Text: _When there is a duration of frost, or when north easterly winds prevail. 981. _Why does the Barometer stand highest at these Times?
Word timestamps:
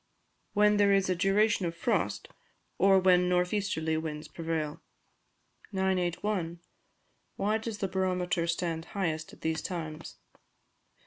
_When 0.54 0.78
there 0.78 0.94
is 0.94 1.10
a 1.10 1.14
duration 1.14 1.66
of 1.66 1.76
frost, 1.76 2.28
or 2.78 2.98
when 2.98 3.28
north 3.28 3.52
easterly 3.52 3.98
winds 3.98 4.28
prevail. 4.28 4.80
981. 5.72 6.60
_Why 7.38 7.60
does 7.60 7.76
the 7.80 7.86
Barometer 7.88 8.46
stand 8.46 8.86
highest 8.96 9.34
at 9.34 9.42
these 9.42 9.60
Times? 9.60 10.16